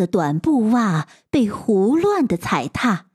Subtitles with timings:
[0.00, 3.08] 的短布袜被胡乱的踩踏，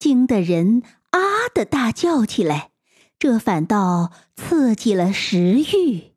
[0.00, 1.20] 惊得人啊
[1.54, 2.70] 的大叫起来。
[3.16, 6.14] 这反倒刺激了食欲，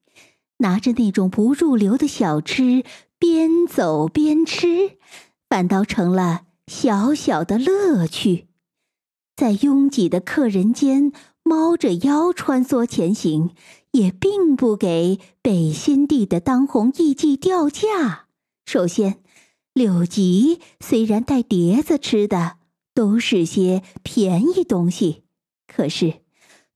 [0.58, 2.84] 拿着那种不入流的小吃，
[3.20, 4.98] 边走边吃，
[5.48, 8.48] 反倒成了小小的乐趣。
[9.36, 11.12] 在拥挤的客人间，
[11.44, 13.52] 猫着腰穿梭前行，
[13.92, 18.26] 也并不给北新地的当红艺妓掉价。
[18.66, 19.20] 首先，
[19.76, 22.56] 柳吉虽然带碟子吃的
[22.94, 25.24] 都是些便宜东西，
[25.68, 26.22] 可是。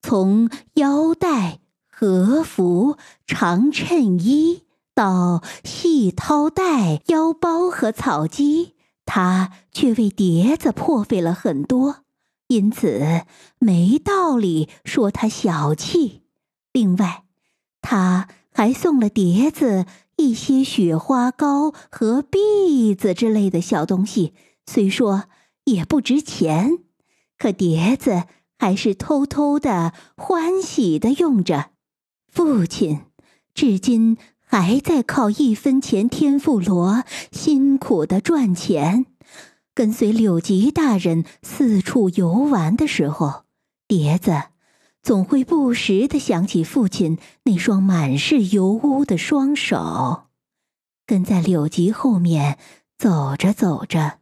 [0.02, 8.76] 从腰带、和服、长衬衣到细绦带、腰包和草鸡，
[9.06, 12.06] 他却为碟子破费了很多，
[12.48, 13.24] 因此
[13.60, 16.24] 没道理说他小气。
[16.72, 17.24] 另外，
[17.82, 19.86] 他还送了碟子
[20.20, 24.34] 一些雪花膏和篦子之类的小东西，
[24.68, 25.24] 虽说
[25.64, 26.78] 也不值钱，
[27.38, 28.26] 可碟子。
[28.62, 31.70] 还是偷偷的、欢喜的用着。
[32.28, 33.04] 父亲
[33.54, 39.06] 至今还在靠一分钱天妇罗辛苦的赚钱。
[39.74, 43.46] 跟随柳吉大人四处游玩的时候，
[43.88, 44.34] 碟子
[45.02, 50.26] 总会不时的想起父亲那双满是油污的双手。
[51.06, 52.60] 跟在柳吉后面
[52.98, 54.20] 走着走着，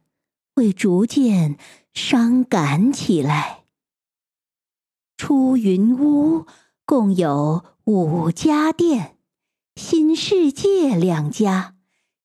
[0.54, 1.58] 会逐渐
[1.92, 3.64] 伤感起来。
[5.18, 6.46] 出云屋
[6.86, 9.16] 共有五家店，
[9.74, 11.74] 新世界两家，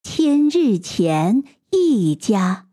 [0.04, 2.68] 千日前一家，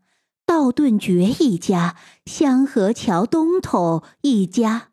[0.45, 4.90] 道顿崛一家，香河桥东头一家。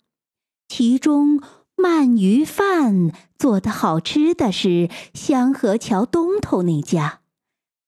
[0.68, 1.40] 其中
[1.76, 7.20] 鳗鱼饭做的好吃的是香河桥东头那家，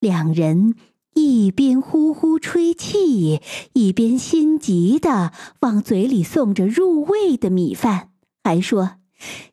[0.01, 0.75] 两人。
[1.15, 3.41] 一边呼呼吹气，
[3.73, 8.11] 一边心急的往嘴里送着入味的米饭，
[8.45, 8.93] 还说：“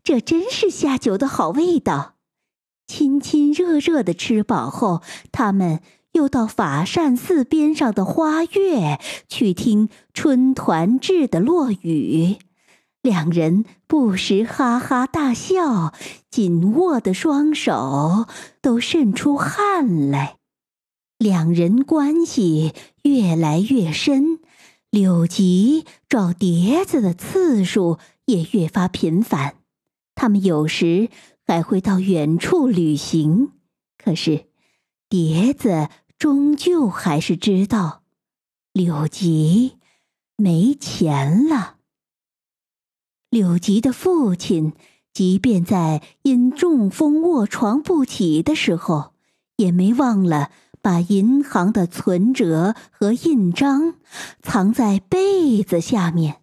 [0.03, 2.13] 这真是下酒的好味道。”
[2.85, 5.01] 亲亲热热的吃饱后，
[5.31, 12.37] 他们又到法善寺边上的花月去听春团制的落雨，
[13.07, 15.93] 两人不时哈哈大笑，
[16.29, 18.25] 紧握的双手
[18.61, 20.35] 都渗出汗来。
[21.17, 22.73] 两人关系
[23.03, 24.39] 越来越深，
[24.89, 29.55] 柳吉找碟子的次数也越发频繁。
[30.13, 31.09] 他们有时
[31.45, 33.53] 还会到远处旅行，
[33.97, 34.47] 可是
[35.07, 35.87] 碟子
[36.19, 38.03] 终究还是知道
[38.73, 39.77] 柳吉
[40.35, 41.76] 没钱了。
[43.29, 44.73] 柳吉的父亲
[45.13, 49.13] 即便在因中风卧床不起的时候，
[49.57, 50.51] 也没忘了。
[50.79, 53.95] 把银行的存折和印章
[54.41, 56.37] 藏在被子下面，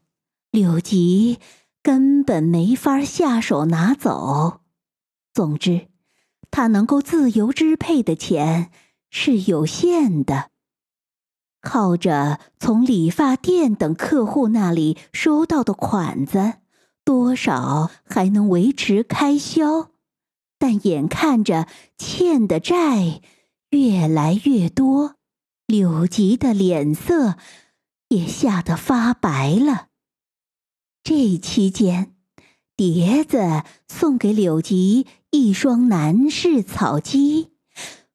[0.51, 1.39] 柳吉
[1.83, 4.61] 根本没法下手拿走。
[5.33, 5.87] 总之，
[6.51, 8.71] 他能够自由支配的钱
[9.09, 10.51] 是有限的，
[11.63, 16.55] 靠着从理发店等客户那里收到的款子，
[17.05, 19.91] 多少还能维持开销，
[20.59, 23.21] 但眼看着欠的债。
[23.71, 25.17] 越来越多，
[25.67, 27.37] 柳吉的脸色
[28.09, 29.89] 也吓得发白了。
[31.03, 32.15] 这期间，
[32.77, 37.51] 碟子送给柳吉一双男士草鸡，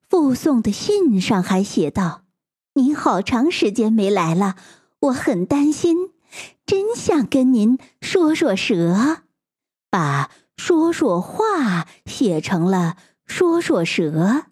[0.09, 2.23] 附送的信上还写道
[2.75, 4.55] ：“您好长时间没来了，
[5.01, 6.11] 我很担心，
[6.65, 9.23] 真想跟您说说蛇。”
[9.91, 14.45] 把说说话写成了说说蛇。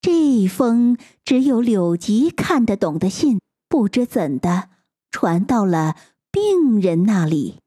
[0.00, 4.70] 这封只有柳吉看得懂的信，不知怎的
[5.10, 5.96] 传到了
[6.30, 7.60] 病人那里。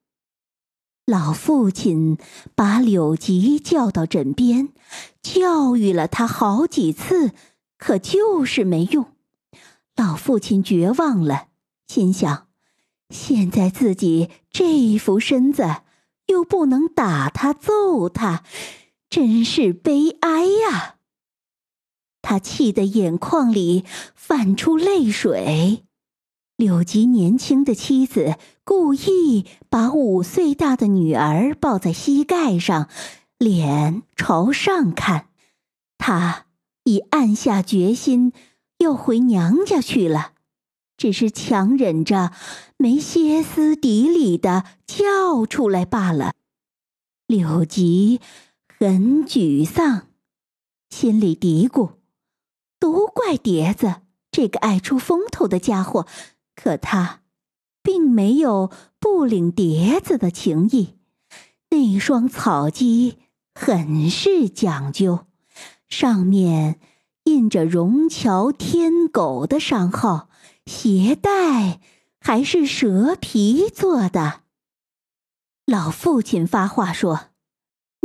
[1.05, 2.17] 老父亲
[2.55, 4.69] 把柳吉叫到枕边，
[5.21, 7.31] 教育了他好几次，
[7.77, 9.13] 可就是没用。
[9.95, 11.49] 老父亲绝望了，
[11.87, 12.47] 心想：
[13.09, 15.81] 现在自己这副身子，
[16.27, 18.43] 又不能打他揍他，
[19.09, 20.95] 真是悲哀呀。
[22.21, 23.85] 他气得眼眶里
[24.15, 25.85] 泛出泪水。
[26.57, 32.89] 柳吉年轻的妻子故意把五岁大的女儿抱在膝盖上，
[33.37, 35.27] 脸朝上看。
[35.97, 36.45] 他
[36.85, 38.31] 已暗下决心
[38.77, 40.31] 要回娘家去了，
[40.97, 42.31] 只是强忍着
[42.77, 46.33] 没歇斯底里的叫出来罢了。
[47.27, 48.21] 柳吉
[48.79, 50.07] 很沮丧，
[50.89, 51.93] 心里嘀咕。
[52.79, 56.05] 都怪碟子，这个爱出风头的家伙，
[56.55, 57.21] 可他
[57.81, 58.69] 并没有
[58.99, 60.95] 不领碟子的情意。
[61.69, 63.17] 那双草屐
[63.55, 65.25] 很是讲究，
[65.89, 66.79] 上面
[67.23, 70.29] 印着“荣桥天狗”的商号，
[70.65, 71.79] 鞋带
[72.19, 74.41] 还是蛇皮做的。
[75.65, 77.29] 老父亲发话说：“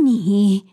[0.03, 0.67] 你。”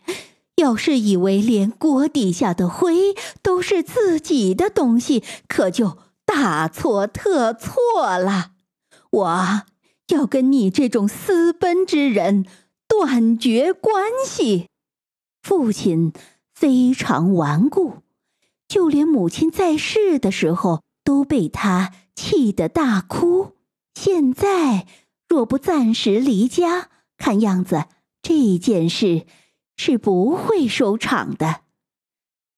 [0.58, 8.54] 要是以为连锅底下的灰都是自己的东西，可就大错特错了。
[9.08, 9.62] 我
[10.08, 12.44] 要跟你这种私奔之人
[12.88, 14.66] 断绝关系。
[15.44, 16.12] 父亲
[16.52, 17.98] 非常顽固，
[18.66, 23.52] 就连母亲在世的时候都被他气得大哭。
[23.94, 24.86] 现在
[25.26, 27.86] 若不暂时离家，看样子
[28.20, 29.24] 这件事。
[29.80, 31.60] 是不会收场的。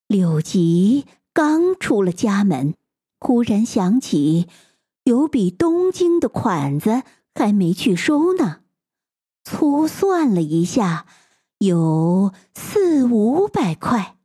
[0.07, 1.05] 柳吉
[1.35, 2.75] 刚出了家门，
[3.19, 4.49] 忽然想起
[5.05, 7.03] 有笔东京的款子
[7.35, 8.61] 还没去收呢。
[9.45, 11.05] 粗算了一下，
[11.59, 14.17] 有四五百块。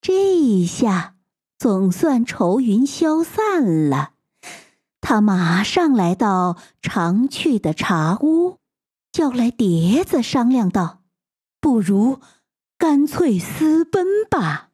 [0.00, 1.13] 这一下
[1.58, 4.12] 总算愁云消散了。
[5.00, 8.58] 他马上来到常去的茶屋，
[9.12, 11.02] 叫来碟子，商量道。
[11.60, 12.20] 不如
[12.76, 14.70] 干脆私奔吧。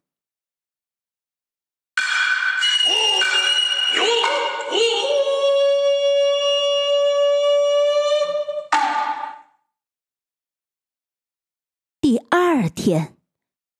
[12.01, 13.17] 第二天，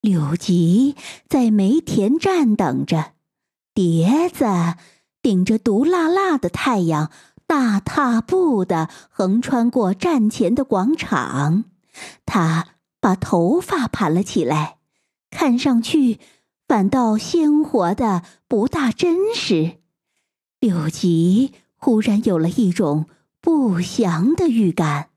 [0.01, 0.97] 柳吉
[1.29, 3.13] 在梅田站等着，
[3.75, 4.45] 碟子
[5.23, 7.11] 顶着毒辣辣的太阳，
[7.47, 11.65] 大踏步的横穿过站前的广场，
[12.27, 12.69] 他。
[13.03, 14.77] 把头发盘了起来，
[15.31, 16.19] 看上去
[16.69, 19.79] 反倒鲜活的不大真实。
[20.59, 23.07] 柳吉忽然有了一种
[23.41, 25.09] 不祥的预感。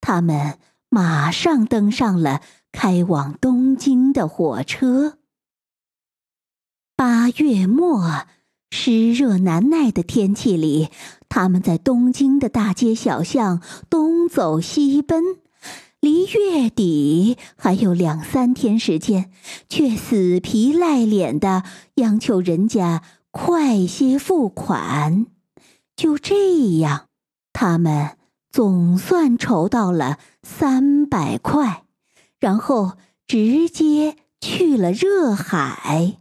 [0.00, 2.40] 他们马上登上了
[2.76, 5.16] 开往东京的火车。
[6.94, 8.26] 八月末，
[8.70, 10.90] 湿热难耐的天气里，
[11.26, 15.24] 他们在东京的大街小巷东走西奔。
[16.00, 19.30] 离月底还有两三天时间，
[19.70, 21.62] 却死皮赖脸的
[21.94, 25.24] 央求人家快些付款。
[25.96, 27.06] 就这样，
[27.54, 28.18] 他们
[28.50, 31.85] 总算筹到了三百块，
[32.40, 32.96] 然后
[33.26, 36.18] 直接去了热海。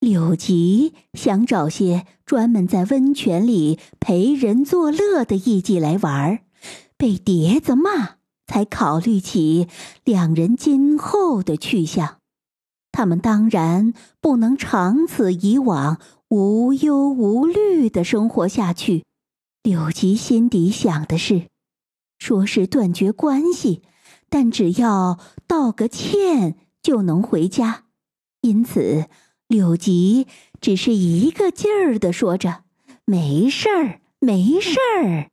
[0.00, 6.40] 柳吉想找些专门在温泉里陪人作乐的艺妓来玩，
[6.96, 8.18] 被碟子骂。
[8.50, 9.68] 才考虑起
[10.04, 12.16] 两人今后的去向，
[12.90, 13.92] 他们当然
[14.22, 16.00] 不能长此以往
[16.30, 19.04] 无忧无虑的生活下去。
[19.62, 21.48] 柳吉心底想的是，
[22.18, 23.82] 说是断绝关系，
[24.28, 27.84] 但只要道个歉就能回家，
[28.42, 29.06] 因此
[29.46, 30.26] 柳吉
[30.60, 32.64] 只是一个劲儿的说着
[33.06, 35.30] ：“没事儿，没事儿。”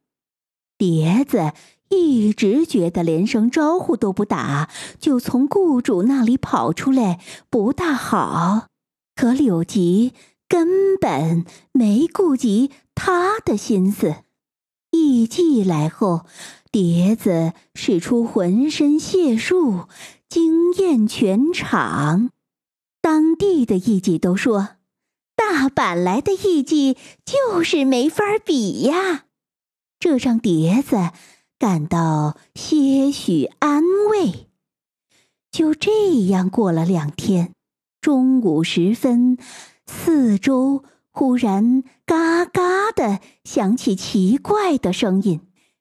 [0.77, 1.53] 碟子。
[1.89, 7.19] 一直觉得连声招呼都不打，就从雇主那里跑出来
[7.51, 8.65] 不大好。
[9.13, 10.13] 可柳吉
[10.49, 14.15] 根本没顾及他的心思。
[15.05, 16.25] 艺妓来后，
[16.71, 19.87] 碟子使出浑身解数，
[20.27, 22.31] 惊艳全场。
[23.01, 24.69] 当地的艺妓都说
[25.37, 29.25] ：“大阪来的艺妓就是没法比呀。”
[29.99, 31.11] 这让碟子。
[31.57, 33.81] 感到些许安
[34.11, 34.49] 慰。
[35.49, 37.53] 就这样过了两天，
[38.01, 39.37] 中午时分，
[39.87, 40.83] 四周
[41.17, 45.39] 忽然嘎嘎的响起奇怪的声音，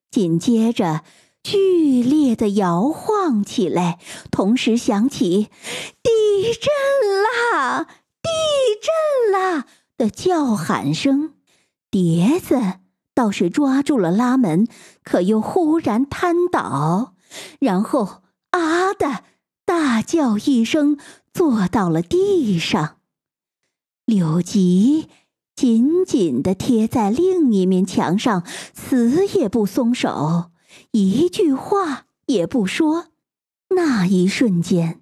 [0.08, 1.02] 紧接着
[1.42, 3.98] 剧烈的摇晃起来，
[4.30, 5.48] 同时响起
[6.04, 6.10] “地
[6.52, 6.72] 震
[7.52, 7.82] 啦，
[8.22, 8.30] 地
[8.80, 9.66] 震啦”
[9.98, 11.34] 的叫喊声，
[11.90, 12.60] 碟子。
[13.12, 14.68] 倒是抓住了拉门，
[15.02, 17.14] 可又忽然瘫倒，
[17.58, 19.24] 然后啊的
[19.64, 20.96] 大叫一声，
[21.32, 22.98] 坐到了地上。
[24.04, 25.08] 柳吉
[25.54, 28.44] 紧紧的贴在另一面墙上，
[28.74, 30.50] 死也不松手，
[30.90, 33.06] 一句话也不说。
[33.70, 35.00] 那一瞬间，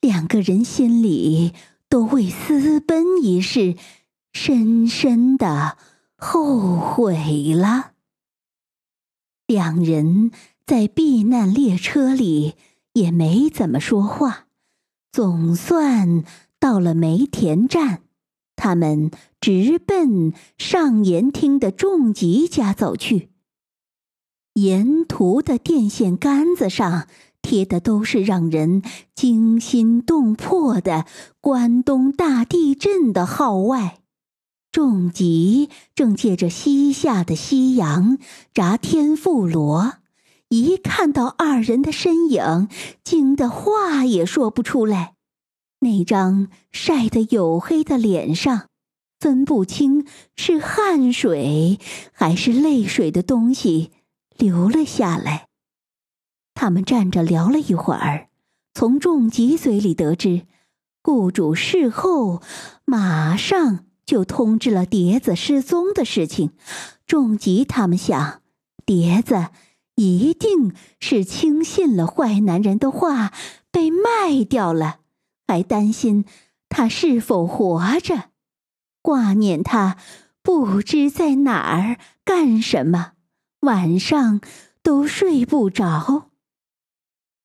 [0.00, 1.52] 两个人心里
[1.88, 3.76] 都为私奔一事
[4.32, 5.76] 深深的。
[6.20, 7.92] 后悔了。
[9.46, 10.32] 两人
[10.66, 12.54] 在避难列车里
[12.92, 14.46] 也没怎么说话，
[15.12, 16.24] 总算
[16.58, 18.02] 到了梅田站。
[18.56, 23.30] 他们直奔上言厅的仲吉家走去。
[24.54, 27.06] 沿途的电线杆子上
[27.42, 28.82] 贴的都是让人
[29.14, 31.06] 惊心动魄的
[31.40, 33.98] 关东大地震的号外。
[34.70, 38.18] 仲吉正借着西下的夕阳
[38.52, 39.94] 炸天妇罗，
[40.48, 42.68] 一看到二人的身影，
[43.02, 45.14] 惊得话也说不出来。
[45.80, 48.67] 那张晒得黝黑的脸上，
[49.18, 50.06] 分不清
[50.36, 51.78] 是汗水
[52.12, 53.90] 还是泪水的东西
[54.36, 55.48] 流了下来。
[56.54, 58.28] 他们站着聊了一会儿，
[58.74, 60.46] 从仲吉嘴里得知，
[61.02, 62.42] 雇主事后
[62.84, 66.52] 马上就通知了碟子失踪的事情。
[67.06, 68.42] 仲吉他们想，
[68.84, 69.48] 碟子
[69.94, 73.32] 一定是轻信了坏男人的话，
[73.70, 75.00] 被卖掉了。
[75.46, 76.24] 还担心
[76.68, 78.27] 他是否活着，
[79.08, 79.96] 挂念他
[80.42, 81.96] 不知在哪儿
[82.26, 83.12] 干什么，
[83.60, 84.42] 晚上
[84.82, 86.28] 都睡不着。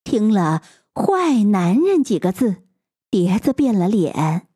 [0.04, 0.62] 听了
[0.94, 2.64] “坏男人”几个字，
[3.10, 4.50] 碟子变了脸，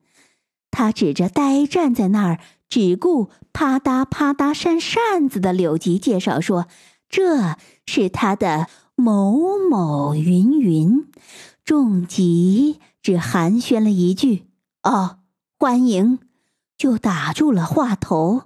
[0.70, 6.68] 他指着呆站在那儿只顾啪嗒啪嗒扇扇子的柳吉介绍说
[7.08, 11.08] ：“这是他的某某云云，
[11.64, 14.48] 重疾。”只寒暄了一句
[14.84, 15.20] “哦，
[15.58, 16.20] 欢迎”，
[16.78, 18.44] 就打住了话头。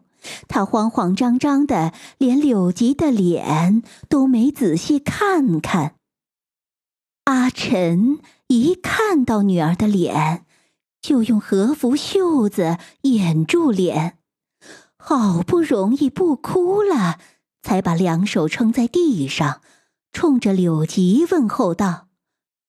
[0.48, 5.96] 他慌慌张张的，连柳吉的脸都没仔细看看。
[7.26, 10.46] 阿晨一看到女儿的脸，
[11.02, 14.20] 就用和服袖子掩住脸，
[14.98, 17.20] 好不容易不哭了，
[17.62, 19.62] 才把两手撑在地上，
[20.14, 22.08] 冲着柳吉问候道：“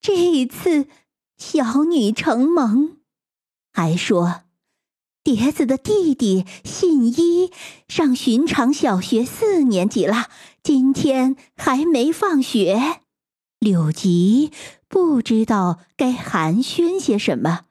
[0.00, 0.86] 这一次。”
[1.38, 2.98] 小女承蒙，
[3.72, 4.42] 还说，
[5.24, 7.52] 碟子的弟弟信一
[7.86, 10.28] 上寻常小学四年级了，
[10.64, 13.00] 今天还没放学。
[13.60, 14.50] 柳吉
[14.88, 17.66] 不知道该寒暄些什么，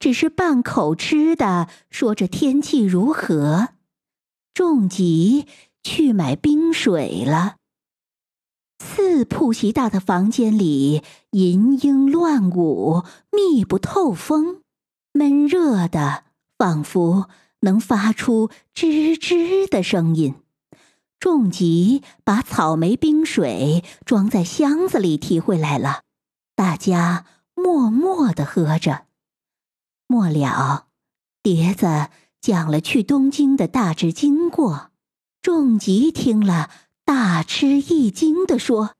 [0.00, 3.68] 只是半口吃的说着天气如何。
[4.52, 5.46] 仲吉
[5.84, 7.56] 去买冰水了。
[8.84, 14.62] 四铺席大的房间里，银莺乱舞，密不透风，
[15.12, 16.24] 闷热的，
[16.58, 17.28] 仿佛
[17.60, 20.34] 能发出吱吱的声音。
[21.18, 26.02] 仲吉把草莓冰水装在箱子里提回来了，
[26.54, 29.06] 大家默默的喝着。
[30.06, 30.88] 末了，
[31.42, 32.10] 碟子
[32.40, 34.90] 讲了去东京的大致经过，
[35.40, 36.70] 仲吉听了。
[37.04, 38.96] 大吃一惊地说：“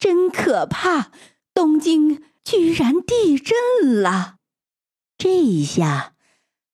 [0.00, 1.12] 真可怕！
[1.52, 4.36] 东京居然地震了！”
[5.18, 6.11] 这一下，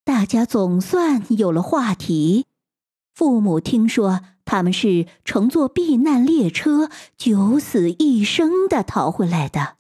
[0.09, 2.47] 大家总算有了话题。
[3.15, 6.89] 父母听说他们是乘坐避难列车
[7.19, 9.77] 九死一生的逃回来的，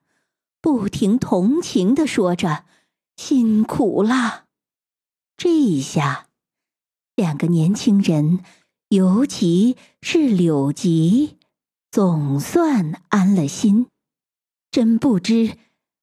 [0.60, 2.66] 不停同情的说着
[3.16, 4.44] ：“辛苦了。”
[5.38, 6.26] 这一下，
[7.16, 8.40] 两个年轻人。
[8.90, 11.38] 尤其是柳吉，
[11.90, 13.86] 总算安了心。
[14.70, 15.56] 真不知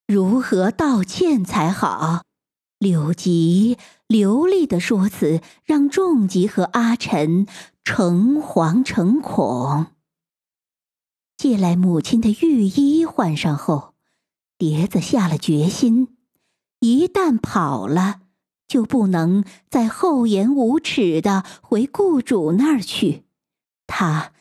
[0.08, 2.25] 如何道歉才好。
[2.86, 7.48] 柳吉流利的说辞让仲吉和阿晨
[7.84, 9.88] 诚惶诚恐。
[11.36, 13.96] 借来母亲的浴衣换上后，
[14.60, 16.16] 碟子下了决心：
[16.80, 18.22] 一旦跑了。
[18.68, 23.24] 就不能再厚颜无耻的回雇主那儿去，
[23.88, 24.32] 他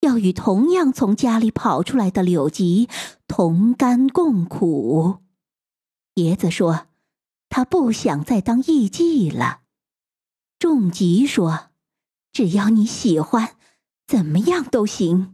[0.00, 2.88] 要与同样从家里跑出来的柳吉
[3.26, 5.20] 同甘共苦。
[6.14, 6.86] 爷子说，
[7.56, 9.60] 他不想再当艺妓了。
[10.58, 11.70] 仲吉说，
[12.32, 13.54] 只要你喜欢，
[14.08, 15.32] 怎么样都行。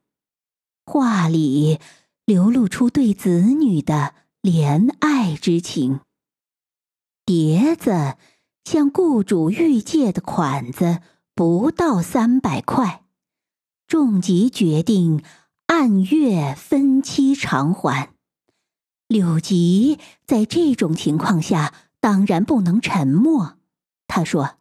[0.85, 1.81] 话里
[2.27, 6.01] 流露出对子女的怜爱之情。
[7.25, 8.19] 碟子。
[8.67, 11.01] 向雇主预借的款子
[11.35, 13.03] 不到三百块，
[13.87, 15.25] 仲吉决定
[15.67, 18.13] 按月分期偿还。
[19.09, 23.59] 柳吉在这种情况下当然不能沉默，
[24.07, 24.57] 他说：“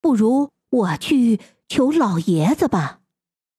[0.00, 3.00] 不如我去求老爷子吧。”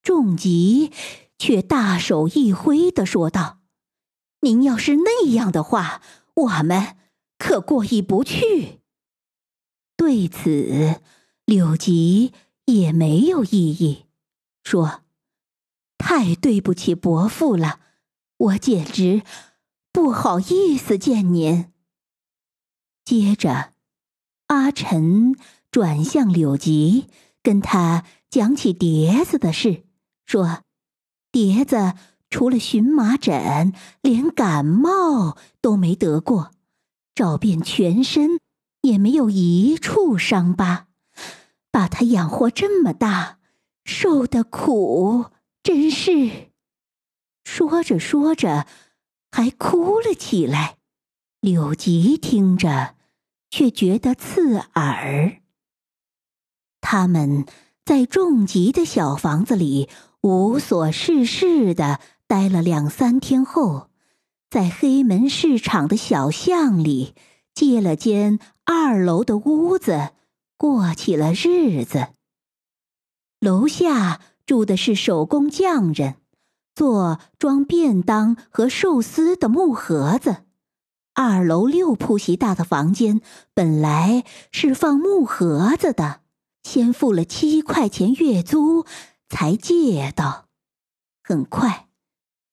[0.01, 0.91] 仲吉
[1.37, 3.59] 却大手一挥的说道
[4.41, 6.01] ：“您要是那样的话，
[6.33, 6.95] 我们
[7.37, 8.79] 可过意不去。”
[9.97, 11.01] 对此，
[11.43, 12.31] 柳吉
[12.65, 14.05] 也没有异议，
[14.63, 15.01] 说
[15.99, 17.81] ：“太对不起伯父了，
[18.37, 19.23] 我简直
[19.91, 21.73] 不好意思见您。”
[23.09, 23.73] 接着，
[24.49, 25.35] 阿晨
[25.71, 27.07] 转向柳吉，
[27.41, 29.83] 跟他讲起碟子的事，
[30.27, 30.61] 说
[31.33, 31.95] ：“碟子
[32.29, 33.73] 除了荨麻疹，
[34.03, 36.51] 连感冒都没得过，
[37.15, 38.39] 找遍全身
[38.81, 40.85] 也没有一处伤疤，
[41.71, 43.39] 把他养活这么大，
[43.85, 45.31] 受的苦
[45.63, 46.51] 真是……”
[47.43, 48.67] 说着说着，
[49.31, 50.77] 还哭了起来。
[51.41, 52.93] 柳吉听着，
[53.49, 55.41] 却觉得刺耳。
[56.81, 57.45] 他们
[57.85, 59.89] 在重疾的小房子里
[60.21, 63.89] 无所事事的待了两三天后，
[64.49, 67.15] 在黑门市场的小巷里
[67.53, 70.11] 借了间二楼的屋子，
[70.57, 72.09] 过起了日子。
[73.39, 76.15] 楼下住的是手工匠人，
[76.75, 80.43] 做装便当和寿司的木盒子。
[81.21, 83.19] 二楼六铺席大的房间
[83.53, 84.23] 本来
[84.53, 86.21] 是放木盒子的，
[86.63, 88.85] 先付了七块钱月租
[89.27, 90.47] 才借到。
[91.21, 91.89] 很快，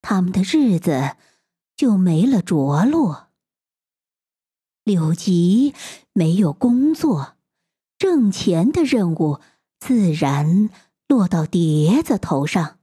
[0.03, 1.15] 他们的日子
[1.77, 3.29] 就没了着落。
[4.83, 5.73] 柳吉
[6.13, 7.37] 没有工作，
[7.97, 9.39] 挣钱的任务
[9.79, 10.71] 自然
[11.07, 12.79] 落到碟子头上。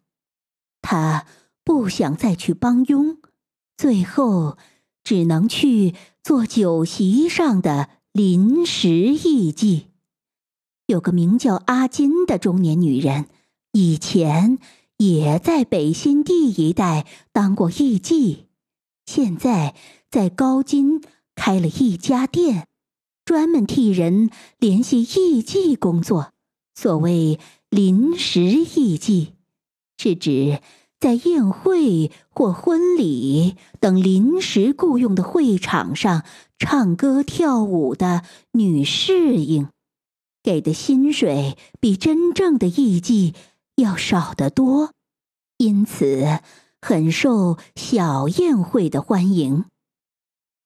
[0.81, 1.25] 他
[1.65, 3.17] 不想再去帮佣，
[3.75, 4.57] 最后。
[5.03, 5.93] 只能去
[6.23, 9.83] 做酒席上的临时艺妓。
[10.87, 13.25] 有个名叫阿金的中年女人，
[13.71, 14.59] 以前
[14.97, 18.45] 也在北新地一带当过艺妓，
[19.05, 19.75] 现在
[20.09, 21.01] 在高金
[21.35, 22.67] 开了一家店，
[23.25, 26.33] 专门替人联系艺妓工作。
[26.75, 29.29] 所谓临时艺妓，
[29.97, 30.61] 是指。
[31.03, 36.23] 在宴会或婚礼等临时雇佣的会场上
[36.57, 39.67] 唱歌跳舞的女侍应，
[40.41, 43.35] 给的薪水比真正的艺妓
[43.75, 44.93] 要少得多，
[45.57, 46.39] 因此
[46.81, 49.65] 很受小宴会的欢迎。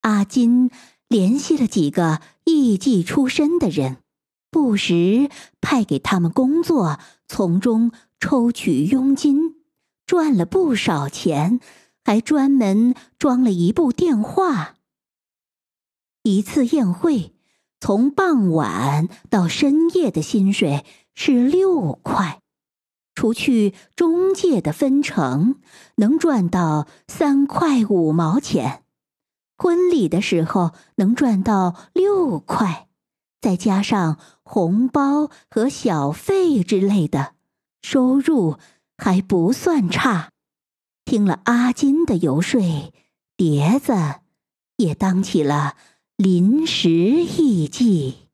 [0.01, 0.69] 阿金
[1.07, 3.97] 联系了几个艺妓出身的人，
[4.51, 9.46] 不时派给他们工作，从中抽取佣金。
[10.07, 11.59] 赚了不少钱，
[12.05, 14.75] 还专门装了一部电话。
[16.23, 17.35] 一次宴会，
[17.81, 22.41] 从傍晚到深夜的薪水是六块，
[23.15, 25.59] 除去中介的分成，
[25.97, 28.83] 能赚到三块五毛钱。
[29.57, 32.87] 婚礼的时候能赚到六块，
[33.41, 37.33] 再加上红包和小费之类的
[37.81, 38.57] 收入。
[38.97, 40.31] 还不算差，
[41.05, 42.59] 听了阿金的游说，
[43.35, 43.93] 碟子
[44.77, 45.77] 也当起了
[46.17, 48.26] 临时艺妓。